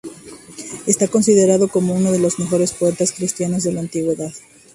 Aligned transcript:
Está 0.87 1.07
considerado 1.07 1.67
como 1.67 1.93
uno 1.93 2.11
de 2.11 2.17
los 2.17 2.39
mejores 2.39 2.73
poetas 2.73 3.11
cristianos 3.11 3.61
de 3.61 3.71
la 3.73 3.81
Antigüedad. 3.81 4.33